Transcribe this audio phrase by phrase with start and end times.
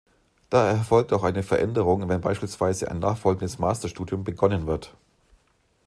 [0.49, 4.95] Daher erfolgt auch eine Veränderung, wenn beispielsweise ein nachfolgendes Masterstudium begonnen wird.